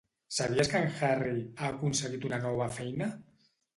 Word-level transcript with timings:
Sabies 0.35 0.69
que 0.71 0.79
en 0.85 0.95
Harry 1.09 1.35
ha 1.41 1.69
aconseguit 1.73 2.25
una 2.31 2.41
nova 2.47 2.69
feina? 2.79 3.11